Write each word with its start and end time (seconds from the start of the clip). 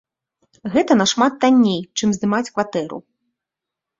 Гэта 0.75 0.95
нашмат 1.01 1.33
танней, 1.43 1.77
чым 1.99 2.09
здымаць 2.19 2.47
кватэру. 2.53 2.97